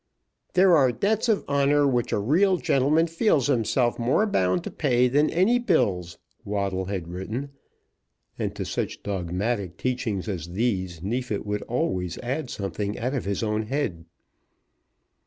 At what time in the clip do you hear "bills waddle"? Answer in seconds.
5.59-6.85